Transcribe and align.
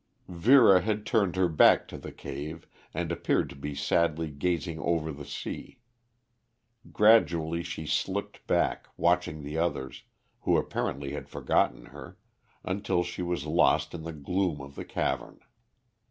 Vera 0.29 0.81
had 0.81 1.05
turned 1.05 1.35
her 1.35 1.47
back 1.47 1.87
to 1.87 1.95
the 1.95 2.11
cave, 2.11 2.65
and 2.91 3.11
appeared 3.11 3.51
to 3.51 3.55
be 3.55 3.75
sadly 3.75 4.31
gazing 4.31 4.79
over 4.79 5.11
the 5.11 5.25
sea. 5.27 5.77
Gradually 6.91 7.61
she 7.61 7.85
slipped 7.85 8.47
back, 8.47 8.87
watching 8.97 9.43
the 9.43 9.59
others, 9.59 10.01
who 10.39 10.57
apparently 10.57 11.11
had 11.11 11.29
forgotten 11.29 11.85
her, 11.85 12.17
until 12.63 13.03
she 13.03 13.21
was 13.21 13.45
lost 13.45 13.93
in 13.93 14.01
the 14.01 14.11
gloom 14.11 14.59
of 14.59 14.73
the 14.73 14.85
cavern. 14.85 15.39